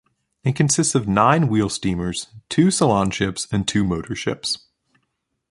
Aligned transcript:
It 0.43 0.55
consists 0.55 0.95
of 0.95 1.07
nine 1.07 1.47
wheel 1.47 1.69
steamers, 1.69 2.29
two 2.49 2.71
salon 2.71 3.11
ships 3.11 3.47
and 3.51 3.67
two 3.67 3.83
motor 3.83 4.15
ships. 4.15 4.65